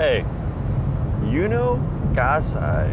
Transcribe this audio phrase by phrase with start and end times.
[0.00, 0.24] Hey,
[1.24, 1.78] Yuno
[2.14, 2.88] Gasai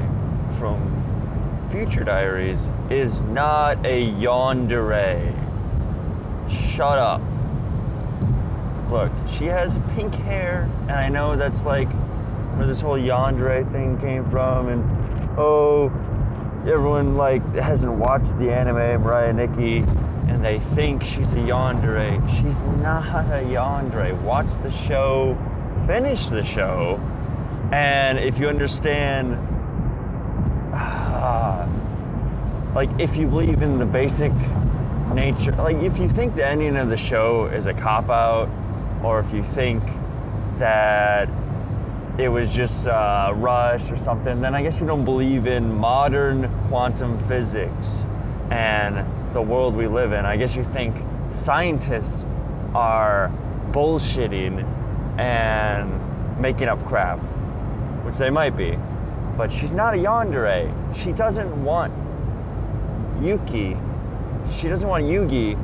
[0.60, 5.32] from Future Diaries is not a yandere.
[6.76, 7.22] Shut up.
[8.92, 11.88] Look, she has pink hair, and I know that's like
[12.58, 15.86] where this whole yandere thing came from, and oh,
[16.70, 19.78] everyone like hasn't watched the anime Mirai Nikki,
[20.30, 22.20] and they think she's a yandere.
[22.36, 24.22] She's not a yandere.
[24.24, 25.38] Watch the show,
[25.88, 27.00] finish the show,
[27.72, 29.36] and if you understand,
[30.74, 31.66] ah,
[32.76, 34.34] like if you believe in the basic
[35.16, 38.50] nature, like if you think the ending of the show is a cop out,
[39.04, 39.82] or if you think
[40.60, 41.30] that
[42.20, 46.50] it was just uh, rush or something, then I guess you don't believe in modern
[46.68, 48.04] quantum physics
[48.52, 50.26] and the world we live in.
[50.26, 50.98] I guess you think
[51.46, 52.26] scientists
[52.74, 53.32] are
[53.72, 54.77] bullshitting
[55.18, 57.20] and making up crap,
[58.06, 58.78] which they might be.
[59.38, 60.72] But she's not a yandere.
[60.96, 61.94] She doesn't want
[63.24, 63.78] Yuki.
[64.60, 65.56] She doesn't want Yugi.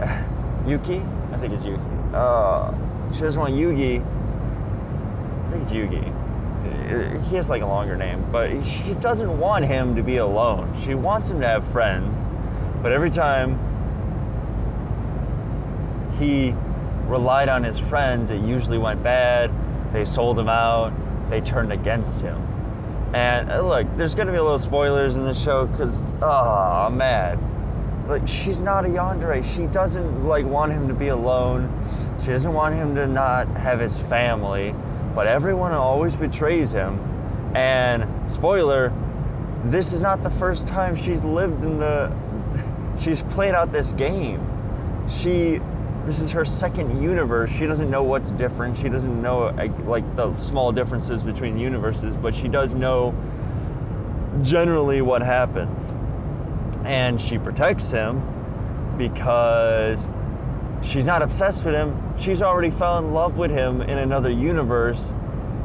[0.68, 1.02] Yuki?
[1.32, 1.82] I think it's Yuki.
[2.12, 2.72] Uh,
[3.12, 4.00] she doesn't want Yugi.
[5.46, 6.20] I think it's Yugi.
[7.28, 10.82] He has like a longer name, but she doesn't want him to be alone.
[10.84, 12.26] She wants him to have friends,
[12.82, 13.58] but every time
[16.18, 16.54] he
[17.08, 19.50] relied on his friends, it usually went bad.
[19.92, 20.92] They sold him out.
[21.30, 22.36] They turned against him.
[23.14, 26.96] And uh, look, there's gonna be a little spoilers in the show because, oh, I'm
[26.96, 27.38] mad.
[28.08, 29.44] Like she's not a yandere.
[29.54, 31.70] She doesn't like want him to be alone.
[32.22, 34.74] She doesn't want him to not have his family.
[35.14, 36.98] But everyone always betrays him.
[37.54, 38.92] And spoiler,
[39.66, 42.12] this is not the first time she's lived in the.
[43.02, 44.40] She's played out this game.
[45.20, 45.60] She
[46.06, 47.50] this is her second universe.
[47.50, 48.76] She doesn't know what's different.
[48.76, 49.54] She doesn't know
[49.86, 53.14] like the small differences between universes, but she does know
[54.42, 55.78] generally what happens.
[56.84, 58.22] And she protects him
[58.98, 59.98] because
[60.82, 61.98] she's not obsessed with him.
[62.18, 65.02] She's already fell in love with him in another universe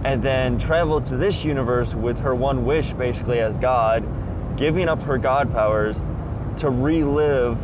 [0.06, 4.08] and then traveled to this universe with her one wish basically as God,
[4.58, 5.98] giving up her god powers
[6.60, 7.58] to relive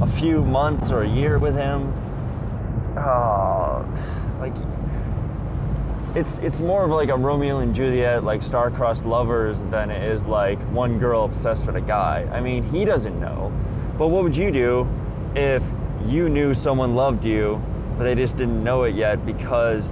[0.00, 1.92] a few months or a year with him.
[2.96, 3.86] Oh,
[4.40, 4.54] like
[6.16, 10.22] it's it's more of like a Romeo and Juliet, like star-crossed lovers, than it is
[10.24, 12.26] like one girl obsessed with a guy.
[12.32, 13.52] I mean, he doesn't know,
[13.98, 14.88] but what would you do
[15.34, 15.62] if
[16.06, 17.62] you knew someone loved you,
[17.96, 19.84] but they just didn't know it yet because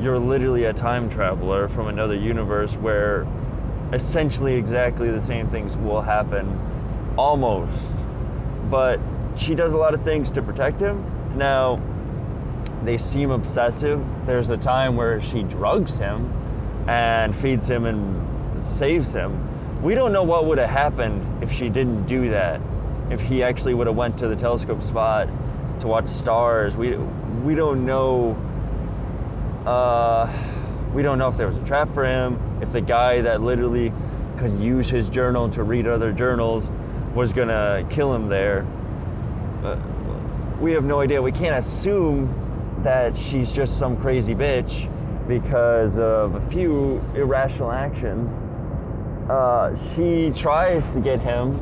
[0.00, 3.26] you're literally a time traveler from another universe where
[3.92, 6.46] essentially exactly the same things will happen,
[7.16, 7.82] almost,
[8.70, 9.00] but
[9.38, 11.04] she does a lot of things to protect him.
[11.36, 11.80] Now,
[12.84, 14.04] they seem obsessive.
[14.26, 16.32] There's a time where she drugs him
[16.88, 19.82] and feeds him and saves him.
[19.82, 22.60] We don't know what would have happened if she didn't do that.
[23.10, 25.28] If he actually would have went to the telescope spot
[25.80, 26.74] to watch stars.
[26.74, 26.96] We
[27.44, 28.36] we don't know
[29.64, 30.32] uh,
[30.94, 33.92] we don't know if there was a trap for him, if the guy that literally
[34.38, 36.64] could use his journal to read other journals
[37.14, 38.66] was gonna kill him there.
[40.60, 41.20] We have no idea.
[41.20, 42.32] We can't assume
[42.82, 44.88] that she's just some crazy bitch
[45.26, 48.28] because of a few irrational actions.
[49.30, 51.54] Uh, she tries to get him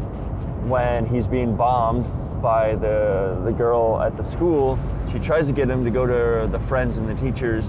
[0.68, 2.04] when he's being bombed
[2.42, 4.78] by the the girl at the school.
[5.12, 7.64] She tries to get him to go to the friends and the teachers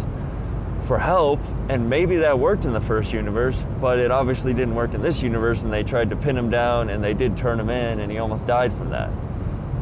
[0.88, 1.40] for help,
[1.70, 5.22] and maybe that worked in the first universe, but it obviously didn't work in this
[5.22, 8.12] universe, and they tried to pin him down, and they did turn him in, and
[8.12, 9.12] he almost died from that.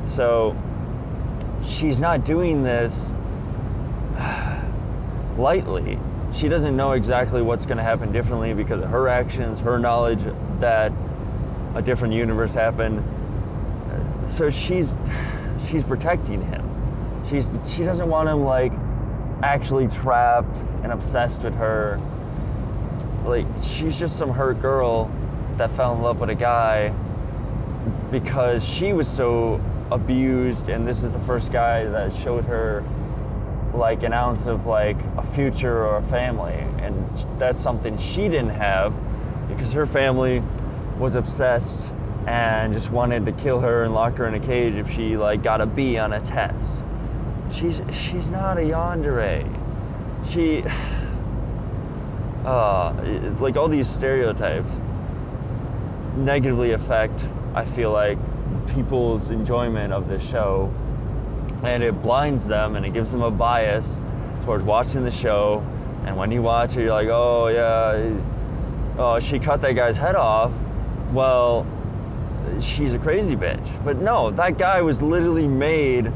[0.05, 0.55] So
[1.67, 2.99] she's not doing this
[5.37, 5.99] lightly.
[6.33, 10.19] She doesn't know exactly what's going to happen differently because of her actions, her knowledge
[10.59, 10.91] that
[11.75, 13.03] a different universe happened.
[14.27, 14.93] So she's
[15.69, 17.23] she's protecting him.
[17.29, 18.71] She's she doesn't want him like
[19.43, 21.99] actually trapped and obsessed with her.
[23.25, 25.11] Like she's just some hurt girl
[25.57, 26.93] that fell in love with a guy
[28.11, 32.83] because she was so abused and this is the first guy that showed her
[33.73, 36.95] like an ounce of like a future or a family and
[37.39, 38.93] that's something she didn't have
[39.47, 40.41] because her family
[40.97, 41.85] was obsessed
[42.27, 45.43] and just wanted to kill her and lock her in a cage if she like
[45.43, 46.65] got a B on a test.
[47.53, 49.45] She's she's not a yandere.
[50.31, 50.63] She
[52.45, 52.93] uh
[53.39, 54.71] like all these stereotypes
[56.17, 57.19] negatively affect
[57.53, 58.17] I feel like
[58.73, 60.73] people's enjoyment of this show
[61.63, 63.85] and it blinds them and it gives them a bias
[64.45, 65.63] towards watching the show
[66.05, 70.15] And when you watch it, you're like, oh yeah, oh she cut that guy's head
[70.15, 70.51] off.
[71.11, 71.65] Well,
[72.61, 73.83] she's a crazy bitch.
[73.83, 76.11] But no, that guy was literally made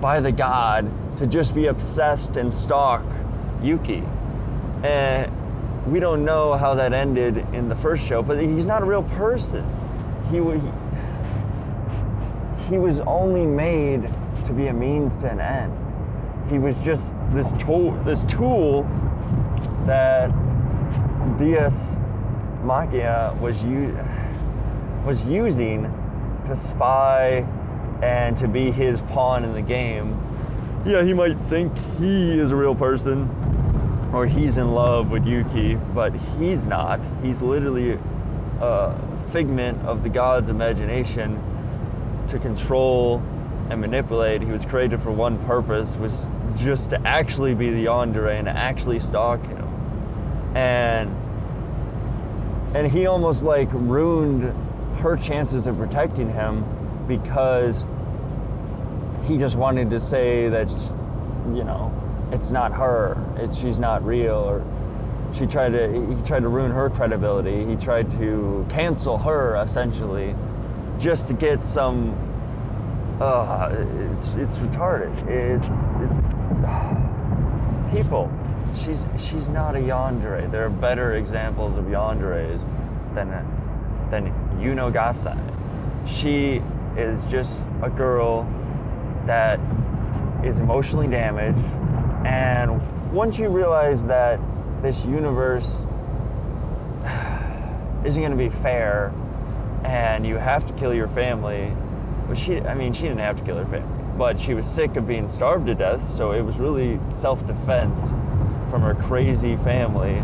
[0.00, 3.04] by the god to just be obsessed and stalk
[3.62, 4.02] Yuki.
[4.82, 5.30] And
[5.92, 9.02] we don't know how that ended in the first show, but he's not a real
[9.02, 9.62] person.
[10.30, 10.62] He was
[12.68, 14.02] he was only made
[14.46, 15.72] to be a means to an end.
[16.50, 18.82] He was just this tool this tool
[19.86, 20.28] that
[21.38, 21.74] Deus
[22.62, 23.98] Machina was u-
[25.06, 25.82] was using
[26.46, 27.46] to spy
[28.02, 30.18] and to be his pawn in the game.
[30.86, 33.28] Yeah, he might think he is a real person
[34.12, 37.00] or he's in love with Yuki, but he's not.
[37.22, 37.98] He's literally
[38.60, 38.96] a
[39.32, 41.40] figment of the god's imagination
[42.28, 43.22] to control
[43.70, 44.42] and manipulate.
[44.42, 46.12] He was created for one purpose, was
[46.58, 49.64] just to actually be the yandere and actually stalk him.
[50.56, 51.10] And
[52.76, 54.42] and he almost like ruined
[54.98, 56.64] her chances of protecting him
[57.06, 57.84] because
[59.26, 60.68] he just wanted to say that
[61.54, 61.92] you know
[62.32, 64.64] it's not her it's she's not real or
[65.38, 70.34] she tried to he tried to ruin her credibility he tried to cancel her essentially
[70.98, 72.12] just to get some
[73.20, 75.66] uh it's it's retarded it's
[76.02, 76.18] it's
[77.96, 78.30] people
[78.84, 82.60] she's she's not a yandere there are better examples of yanderes
[83.14, 83.28] than
[84.10, 85.38] than Yuno Gasai
[86.06, 86.60] she
[86.96, 88.44] is just a girl
[89.26, 89.58] that
[90.44, 91.58] is emotionally damaged.
[92.26, 94.38] And once you realize that
[94.82, 95.66] this universe
[98.06, 99.12] isn't going to be fair
[99.84, 101.72] and you have to kill your family,
[102.26, 104.96] but she, I mean, she didn't have to kill her family, but she was sick
[104.96, 108.02] of being starved to death, so it was really self defense
[108.70, 110.14] from her crazy family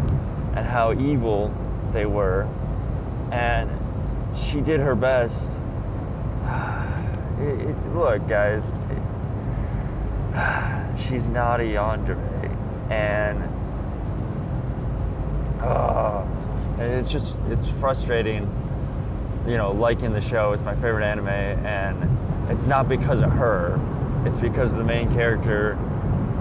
[0.57, 1.55] and how evil
[1.93, 2.49] they were.
[3.33, 3.71] And
[4.37, 5.47] she did her best.
[7.41, 8.63] It, it, look, guys,
[11.09, 12.21] she's not a yandere,
[12.91, 13.43] and
[15.63, 16.23] uh,
[16.79, 18.45] it's just it's frustrating.
[19.47, 20.53] You know, liking the show.
[20.53, 23.81] It's my favorite anime, and it's not because of her.
[24.27, 25.79] It's because of the main character.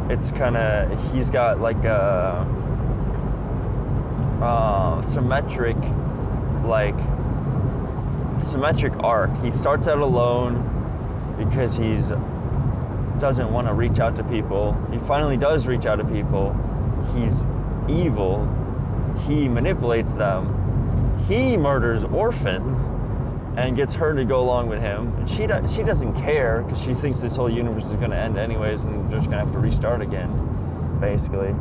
[0.10, 2.46] It's kind of he's got like a
[4.42, 5.78] uh, symmetric,
[6.66, 6.98] like
[8.44, 9.32] symmetric arc.
[9.44, 10.66] He starts out alone
[11.38, 12.08] because he's
[13.20, 14.78] doesn't want to reach out to people.
[14.92, 16.56] He finally does reach out to people.
[17.14, 17.36] He's
[17.90, 18.48] evil.
[19.28, 20.56] He manipulates them.
[21.30, 22.80] He murders orphans
[23.56, 25.14] and gets her to go along with him.
[25.20, 28.18] And she do, she doesn't care because she thinks this whole universe is going to
[28.18, 31.54] end anyways, and they're just going to have to restart again, basically.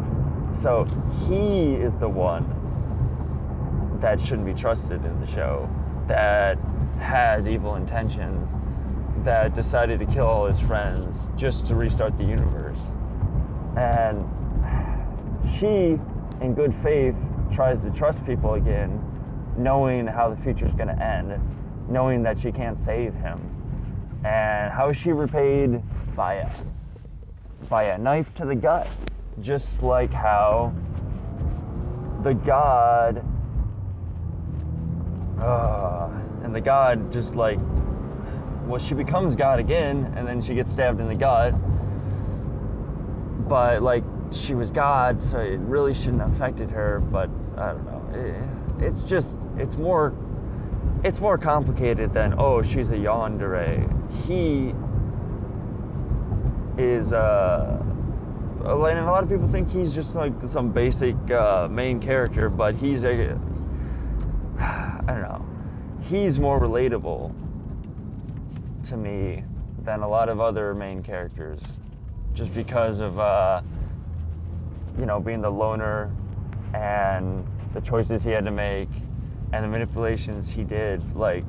[0.62, 0.84] So
[1.28, 2.48] he is the one
[4.00, 5.68] that shouldn't be trusted in the show.
[6.08, 6.56] That
[6.98, 8.50] has evil intentions
[9.24, 12.78] that decided to kill all his friends just to restart the universe.
[13.76, 14.24] And
[15.58, 16.00] she,
[16.42, 17.14] in good faith,
[17.54, 19.02] tries to trust people again,
[19.58, 21.40] knowing how the future is going to end,
[21.90, 23.40] knowing that she can't save him.
[24.25, 25.82] And how is she repaid?
[26.16, 26.50] By a,
[27.69, 28.88] by a knife to the gut.
[29.40, 30.75] Just like how
[32.25, 33.25] the god,
[35.40, 36.11] uh,
[36.42, 37.61] and the god just like
[38.68, 41.54] well, she becomes God again, and then she gets stabbed in the gut.
[43.49, 47.00] But like she was God, so it really shouldn't have affected her.
[47.00, 48.18] But I don't know.
[48.21, 50.14] It, it's just it's more
[51.04, 53.87] it's more complicated than oh she's a yandere.
[54.26, 54.75] He
[56.80, 57.82] is uh
[58.64, 62.75] and a lot of people think he's just like some basic uh, main character, but
[62.75, 63.38] he's a
[64.58, 65.44] I don't know.
[66.02, 67.32] He's more relatable
[68.88, 69.44] to me
[69.85, 71.61] than a lot of other main characters,
[72.35, 73.62] just because of uh,
[74.99, 76.11] you know being the loner
[76.75, 77.47] and
[77.78, 78.88] the choices he had to make
[79.52, 81.02] and the manipulations he did.
[81.14, 81.44] Like,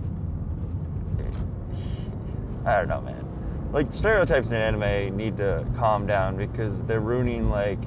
[2.66, 3.26] I don't know, man.
[3.74, 7.80] Like stereotypes in anime need to calm down because they're ruining like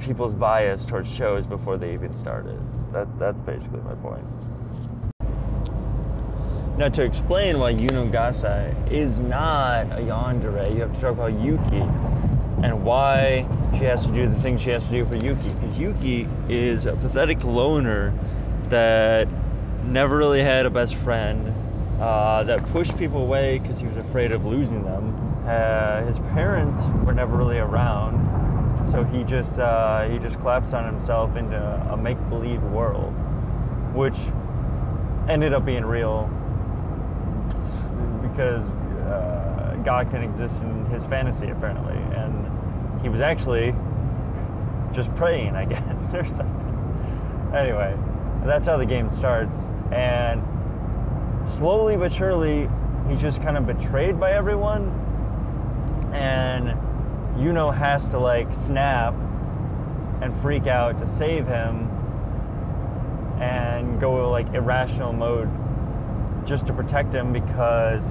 [0.00, 2.58] people's bias towards shows before they even started.
[2.92, 4.24] That that's basically my point.
[6.78, 11.32] Now, to explain why Yuno Gasai is not a yandere, you have to talk about
[11.42, 11.82] Yuki
[12.64, 13.46] and why
[13.78, 15.50] she has to do the things she has to do for Yuki.
[15.50, 18.12] Because Yuki is a pathetic loner
[18.70, 19.28] that
[19.84, 21.54] never really had a best friend,
[22.00, 25.14] uh, that pushed people away because he was afraid of losing them.
[25.46, 28.18] Uh, his parents were never really around,
[28.92, 33.14] so he just uh, he just collapsed on himself into a make believe world,
[33.94, 34.16] which
[35.28, 36.28] ended up being real
[38.22, 38.64] because
[39.08, 42.47] uh, God can exist in his fantasy apparently, and
[43.02, 43.74] he was actually
[44.92, 47.52] just praying, I guess, or something.
[47.54, 47.96] Anyway,
[48.44, 49.56] that's how the game starts,
[49.92, 50.42] and
[51.56, 52.68] slowly but surely,
[53.08, 54.90] he's just kind of betrayed by everyone,
[56.12, 56.68] and
[57.38, 59.14] Yuno has to like snap
[60.20, 61.88] and freak out to save him
[63.40, 65.48] and go like irrational mode
[66.46, 68.02] just to protect him because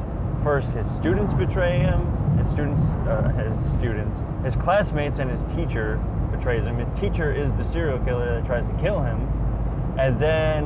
[0.43, 5.99] first his students betray him his students uh, his students his classmates and his teacher
[6.31, 6.77] betrays him.
[6.77, 9.17] His teacher is the serial killer that tries to kill him.
[9.99, 10.65] And then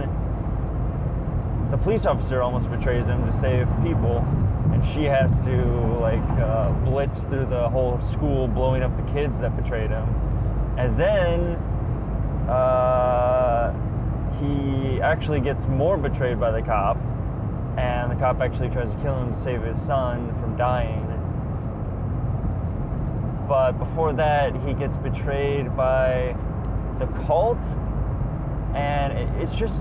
[1.72, 4.20] the police officer almost betrays him to save people.
[4.74, 9.34] And she has to like uh, blitz through the whole school blowing up the kids
[9.42, 10.08] that betrayed him.
[10.78, 11.56] And then
[12.50, 13.74] uh,
[14.40, 16.98] he actually gets more betrayed by the cop,
[17.78, 21.11] and the cop actually tries to kill him to save his son from dying.
[23.52, 26.34] But before that, he gets betrayed by
[27.00, 27.58] the cult,
[28.74, 29.76] and it's just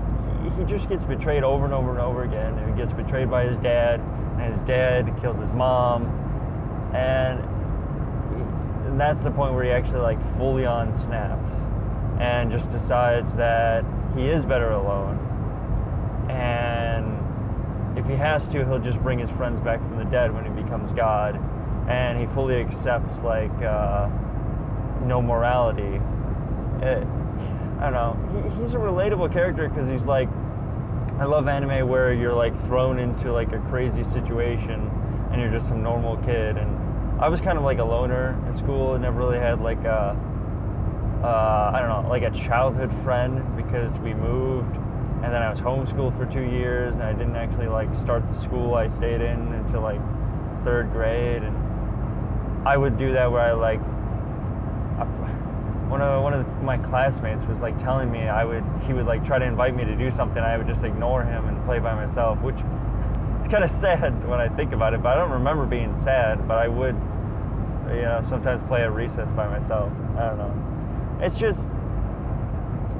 [0.57, 2.57] he just gets betrayed over and over and over again.
[2.57, 4.01] And he gets betrayed by his dad,
[4.37, 6.03] and his dad kills his mom,
[6.93, 7.47] and,
[8.99, 11.55] that's the point where he actually like fully on snaps
[12.19, 13.85] and just decides that
[14.17, 15.17] he is better alone.
[16.29, 20.43] And if he has to, he'll just bring his friends back from the dead when
[20.43, 21.39] he becomes God.
[21.87, 24.09] And he fully accepts, like, uh,
[25.05, 25.99] no morality.
[26.81, 27.07] It,
[27.79, 28.15] I don't know.
[28.33, 30.29] He, he's a relatable character because he's like,
[31.19, 34.89] I love anime where you're like thrown into like a crazy situation
[35.31, 36.57] and you're just some normal kid.
[36.57, 39.83] And I was kind of like a loner in school and never really had like
[39.83, 40.17] a
[41.23, 44.75] uh, I don't know, like a childhood friend because we moved
[45.21, 48.41] and then I was homeschooled for two years and I didn't actually like start the
[48.41, 50.01] school I stayed in until like
[50.63, 51.55] third grade and
[52.65, 53.81] I would do that where I like
[55.89, 59.25] one of one of my classmates was like telling me I would he would like
[59.25, 60.41] try to invite me to do something.
[60.41, 64.39] I would just ignore him and play by myself which it's kind of sad when
[64.39, 66.95] I think about it but I don't remember being sad but I would
[67.89, 69.91] you know sometimes play at recess by myself.
[70.17, 71.25] I don't know.
[71.25, 71.59] It's just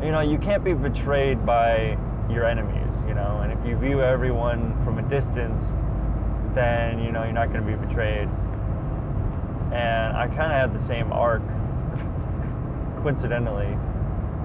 [0.03, 1.97] you know you can't be betrayed by
[2.29, 5.63] your enemies you know and if you view everyone from a distance
[6.55, 8.27] then you know you're not going to be betrayed
[9.71, 11.41] and i kind of had the same arc
[13.01, 13.75] coincidentally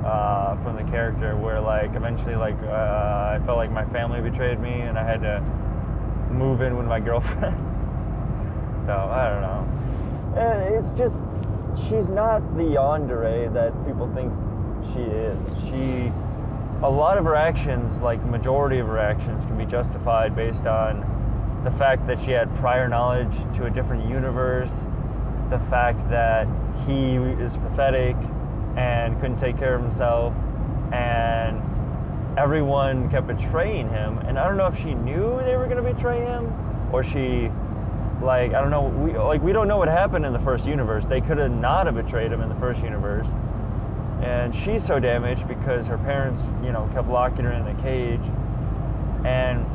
[0.05, 4.61] uh, from the character where like eventually like uh, i felt like my family betrayed
[4.61, 5.41] me and i had to
[6.33, 7.57] move in with my girlfriend.
[8.87, 9.63] So i don't know.
[10.37, 11.17] And it's just
[11.89, 14.33] she's not the yandere that people think
[14.93, 15.39] she is.
[15.69, 16.13] She,
[16.83, 21.05] a lot of her actions, like majority of her actions, can be justified based on
[21.65, 24.71] the fact that she had prior knowledge to a different universe,
[25.51, 26.47] the fact that
[26.87, 28.17] he is pathetic
[28.77, 30.35] and couldn't take care of himself,
[30.93, 31.63] and
[32.39, 34.19] everyone kept betraying him.
[34.19, 36.53] And I don't know if she knew they were going to betray him
[36.93, 37.51] or she
[38.23, 41.05] like I don't know, we like we don't know what happened in the first universe.
[41.09, 43.27] They could have not have betrayed him in the first universe.
[44.23, 48.21] And she's so damaged because her parents, you know, kept locking her in a cage.
[49.27, 49.67] And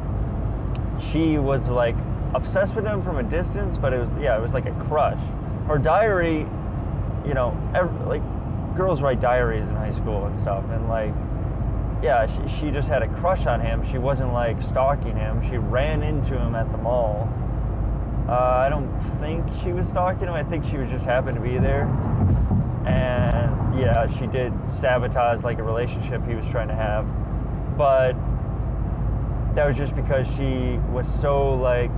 [1.12, 1.96] she was like
[2.34, 5.22] obsessed with him from a distance, but it was yeah, it was like a crush.
[5.68, 6.40] Her diary,
[7.26, 11.14] you know, every, like girls write diaries in high school and stuff, and like
[12.04, 13.88] yeah, she, she just had a crush on him.
[13.92, 15.48] She wasn't like stalking him.
[15.50, 17.30] She ran into him at the mall
[18.32, 18.88] uh, I don't
[19.20, 20.34] think she was stalking him.
[20.34, 21.84] I think she was just happened to be there.
[22.88, 27.06] And yeah, she did sabotage like a relationship he was trying to have.
[27.78, 28.14] But
[29.56, 31.92] that was just because she was so like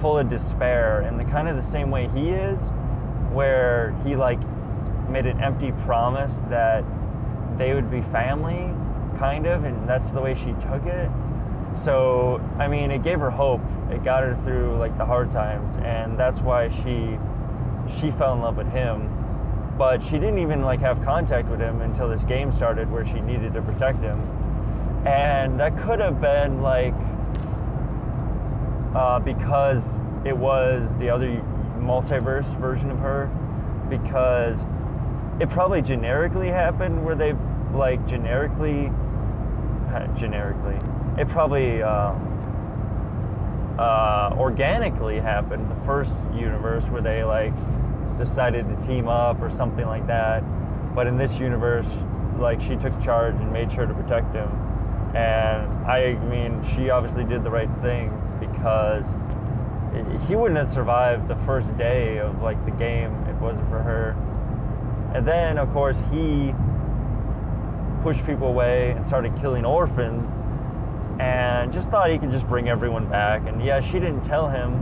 [0.00, 2.58] full of despair and the kind of the same way he is
[3.32, 4.40] where he like
[5.08, 6.84] made an empty promise that
[7.58, 8.72] they would be family
[9.18, 11.10] kind of and that's the way she took it.
[11.84, 13.60] So i mean it gave her hope.
[13.90, 17.18] It got her through like the hard times and that's why she
[18.00, 19.08] she fell in love with him.
[19.76, 23.20] But she didn't even like have contact with him until this game started where she
[23.20, 24.20] needed to protect him.
[25.06, 26.94] And that could have been like
[28.94, 29.82] uh, because
[30.24, 31.28] it was the other
[31.78, 33.26] multiverse version of her
[33.88, 34.60] because
[35.40, 37.32] it probably generically happened where they
[37.72, 38.90] like generically
[40.16, 40.78] generically
[41.18, 42.30] it probably um,
[43.78, 47.54] uh, organically happened the first universe where they like
[48.18, 50.40] decided to team up or something like that.
[50.94, 51.86] But in this universe,
[52.38, 54.48] like she took charge and made sure to protect him.
[55.16, 58.10] And I mean, she obviously did the right thing
[58.60, 59.04] because
[60.28, 63.82] he wouldn't have survived the first day of like the game if it wasn't for
[63.82, 64.10] her.
[65.14, 66.52] And then of course he
[68.02, 70.30] pushed people away and started killing orphans
[71.18, 73.46] and just thought he could just bring everyone back.
[73.46, 74.74] And yeah, she didn't tell him,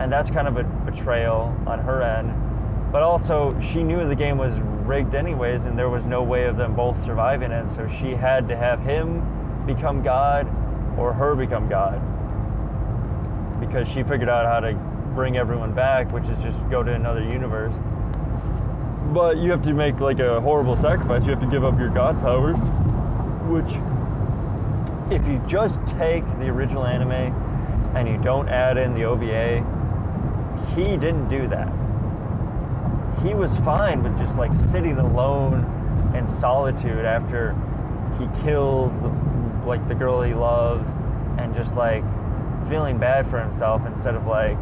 [0.00, 2.92] and that's kind of a betrayal on her end.
[2.92, 4.52] But also, she knew the game was
[4.84, 7.66] rigged anyways, and there was no way of them both surviving it.
[7.74, 10.46] So she had to have him become God
[10.98, 12.11] or her become God
[13.66, 14.74] because she figured out how to
[15.14, 17.74] bring everyone back, which is just go to another universe.
[19.14, 21.24] But you have to make like a horrible sacrifice.
[21.24, 22.56] You have to give up your God powers,
[23.48, 23.70] which
[25.12, 27.32] if you just take the original anime
[27.94, 29.62] and you don't add in the OVA,
[30.74, 31.68] he didn't do that.
[33.22, 35.64] He was fine with just like sitting alone
[36.16, 37.54] in solitude after
[38.18, 38.92] he kills
[39.64, 40.88] like the girl he loves
[41.38, 42.02] and just like
[42.68, 44.56] feeling bad for himself instead of like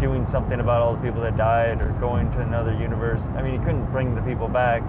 [0.00, 3.20] doing something about all the people that died or going to another universe.
[3.36, 4.82] I mean, he couldn't bring the people back,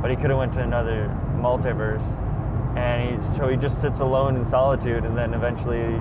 [0.00, 2.04] but he could have went to another multiverse
[2.76, 6.00] and he, so he just sits alone in solitude, and then eventually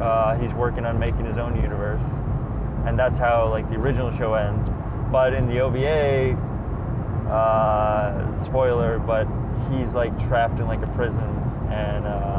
[0.00, 2.02] uh, he's working on making his own universe,
[2.86, 4.68] and that's how like the original show ends.
[5.10, 6.36] But in the OVA,
[7.30, 9.26] uh, spoiler, but
[9.72, 11.24] he's like trapped in like a prison,
[11.72, 12.29] and uh,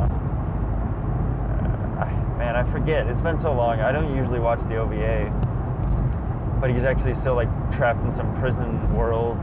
[2.41, 3.05] man, I forget.
[3.05, 3.81] It's been so long.
[3.81, 5.29] I don't usually watch the OVA,
[6.59, 9.37] but he's actually still like trapped in some prison world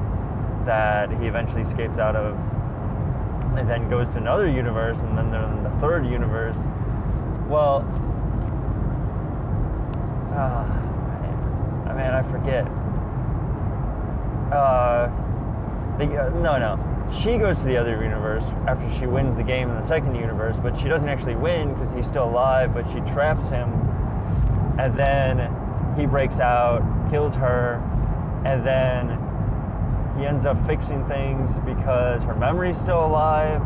[0.66, 2.34] that he eventually escapes out of
[3.56, 6.56] and then goes to another universe, and then they're in the third universe.
[7.48, 7.86] Well,
[10.34, 10.66] uh,
[11.86, 12.66] I mean, I forget.
[14.52, 15.06] Uh,
[16.02, 16.97] uh, no, no.
[17.16, 20.56] She goes to the other universe after she wins the game in the second universe,
[20.62, 23.72] but she doesn't actually win because he's still alive, but she traps him,
[24.78, 25.48] and then
[25.98, 27.82] he breaks out, kills her,
[28.44, 29.18] and then
[30.18, 33.60] he ends up fixing things because her memory's still alive,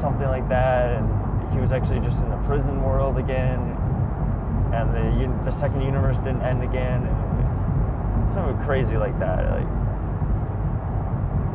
[0.00, 3.60] something like that, and he was actually just in the prison world again,
[4.72, 7.04] and the the second universe didn't end again,
[8.34, 9.44] something crazy like that.
[9.50, 9.66] Like,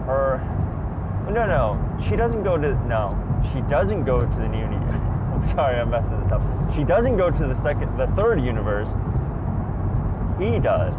[0.08, 0.42] or
[1.32, 3.18] no, no, she doesn't go to no,
[3.54, 4.64] she doesn't go to the new.
[5.56, 6.42] Sorry, I'm messing this up.
[6.76, 8.88] She doesn't go to the second, the third universe.
[10.40, 10.94] He does.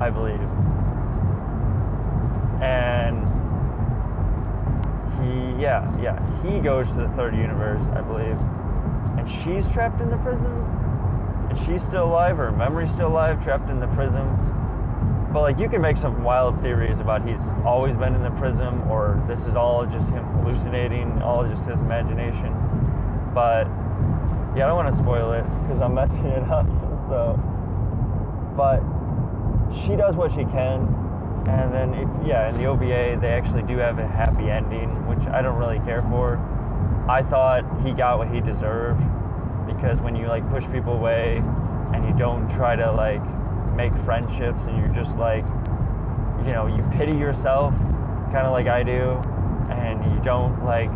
[0.00, 0.40] I believe.
[2.62, 3.22] And
[5.22, 8.38] he, yeah, yeah, he goes to the third universe, I believe.
[9.18, 10.46] And she's trapped in the prison.
[11.50, 14.26] And she's still alive, her memory's still alive, trapped in the prison.
[15.32, 18.82] But like, you can make some wild theories about he's always been in the prism
[18.90, 22.52] or this is all just him hallucinating, all just his imagination.
[23.32, 23.64] But
[24.54, 26.66] yeah, I don't want to spoil it because I'm messing it up.
[27.12, 27.36] So,
[28.56, 28.80] but
[29.84, 30.88] she does what she can,
[31.46, 35.18] and then if, yeah, in the OVA they actually do have a happy ending, which
[35.28, 36.38] I don't really care for.
[37.10, 39.02] I thought he got what he deserved
[39.66, 41.42] because when you like push people away
[41.92, 43.20] and you don't try to like
[43.76, 45.44] make friendships and you're just like
[46.46, 47.74] you know you pity yourself
[48.32, 49.20] kind of like I do
[49.70, 50.90] and you don't like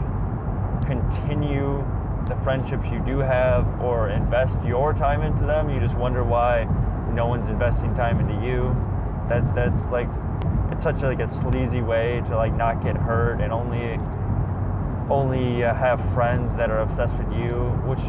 [0.87, 1.85] continue
[2.29, 6.67] the friendships you do have or invest your time into them you just wonder why
[7.17, 8.77] no one's investing time into you.
[9.29, 10.09] That that's like
[10.71, 13.99] it's such a, like a sleazy way to like not get hurt and only
[15.09, 18.05] only uh, have friends that are obsessed with you, which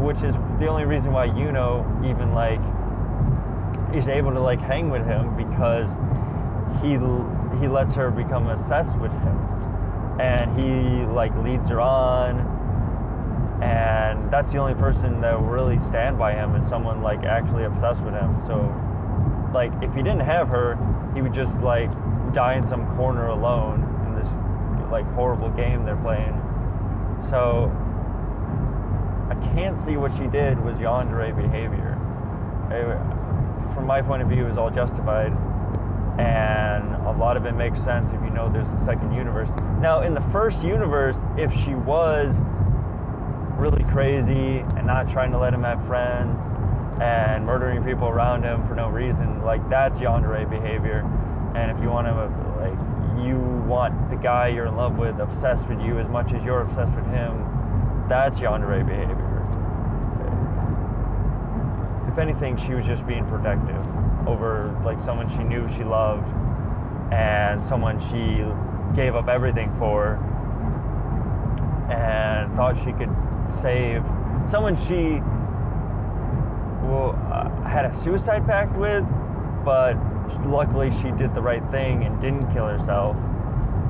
[0.00, 2.60] which is the only reason why you know even like
[3.94, 5.90] is able to like hang with him because
[6.80, 6.96] he
[7.60, 9.38] he lets her become obsessed with him.
[10.20, 12.40] And he like leads her on.
[13.62, 17.64] And that's the only person that will really stand by him is someone like actually
[17.64, 18.40] obsessed with him.
[18.46, 18.56] So
[19.54, 20.78] like if he didn't have her
[21.14, 21.90] he would just like
[22.32, 26.40] die in some corner alone in this like horrible game they're playing.
[27.28, 27.70] So
[29.30, 31.96] i can't see what she did was yandere behavior
[33.74, 35.32] from my point of view is all justified
[36.18, 39.48] and a lot of it makes sense if you know there's a second universe
[39.80, 42.34] now in the first universe if she was
[43.56, 46.40] really crazy and not trying to let him have friends
[47.00, 51.00] and murdering people around him for no reason, like that's yandere behavior.
[51.54, 52.14] And if you want to,
[52.58, 56.42] like, you want the guy you're in love with obsessed with you as much as
[56.42, 57.46] you're obsessed with him,
[58.08, 59.21] that's yandere behavior.
[62.12, 63.80] If anything, she was just being protective
[64.28, 66.28] over like someone she knew she loved
[67.10, 68.44] and someone she
[68.94, 70.20] gave up everything for
[71.90, 73.10] and thought she could
[73.62, 74.02] save
[74.50, 75.20] someone she
[76.84, 79.04] well, uh, had a suicide pact with,
[79.64, 79.94] but
[80.44, 83.16] luckily she did the right thing and didn't kill herself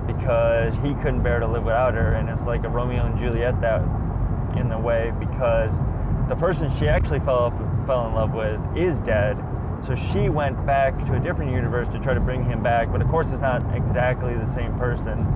[0.06, 2.14] because he couldn't bear to live without her.
[2.14, 3.82] And it's like a Romeo and Juliet that
[4.56, 5.72] in the way because
[6.28, 7.50] the person she actually fell
[7.86, 9.36] fell in love with is dead.
[9.86, 13.02] So she went back to a different universe to try to bring him back, but
[13.02, 15.26] of course it's not exactly the same person.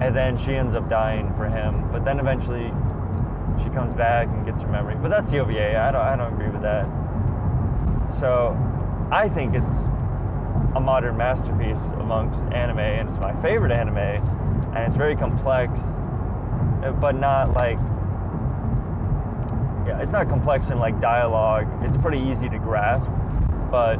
[0.00, 1.90] And then she ends up dying for him.
[1.92, 2.72] But then eventually
[3.62, 4.96] she comes back and gets her memory.
[4.96, 5.76] But that's the OVA.
[5.78, 6.86] I don't I don't agree with that.
[8.18, 8.56] So
[9.12, 9.74] I think it's
[10.74, 15.72] a modern masterpiece amongst anime, and it's my favorite anime, and it's very complex,
[17.00, 17.78] but not like
[19.86, 21.66] yeah, it's not complex in like dialogue.
[21.82, 23.08] It's pretty easy to grasp,
[23.70, 23.98] but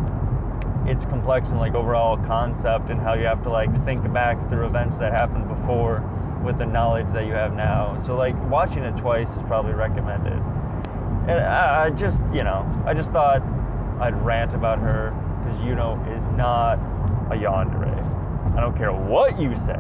[0.87, 4.67] it's complex in like overall concept and how you have to like think back through
[4.67, 6.03] events that happened before
[6.45, 8.01] with the knowledge that you have now.
[8.05, 10.41] So like watching it twice is probably recommended.
[11.23, 13.43] And I, just, you know, I just thought
[14.01, 15.15] I'd rant about her
[15.45, 16.75] because Yuno is not
[17.31, 17.95] a yandere.
[18.57, 19.79] I don't care what you say.